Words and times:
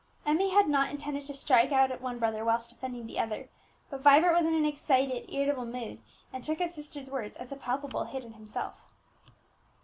Emmie 0.25 0.49
had 0.49 0.67
not 0.67 0.89
intended 0.89 1.23
to 1.27 1.33
strike 1.35 1.71
at 1.71 2.01
one 2.01 2.17
brother 2.17 2.43
whilst 2.43 2.71
defending 2.71 3.05
the 3.05 3.19
other; 3.19 3.49
but 3.91 4.01
Vibert 4.01 4.33
was 4.33 4.45
in 4.45 4.55
an 4.55 4.65
excited, 4.65 5.31
irritable 5.31 5.67
mood, 5.67 6.01
and 6.33 6.43
took 6.43 6.57
his 6.57 6.73
sister's 6.73 7.11
words 7.11 7.37
as 7.37 7.51
a 7.51 7.55
palpable 7.55 8.05
hit 8.05 8.25
at 8.25 8.31
himself. 8.33 8.87